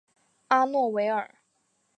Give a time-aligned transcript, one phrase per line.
[0.47, 1.35] 阿洛维尔。